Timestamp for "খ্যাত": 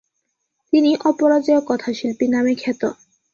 2.55-2.81